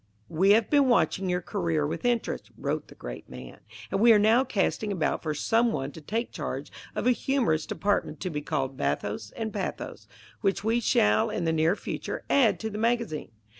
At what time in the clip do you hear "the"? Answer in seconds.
2.87-2.95, 11.45-11.53, 12.71-12.79